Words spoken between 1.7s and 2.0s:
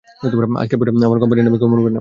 মরবে না।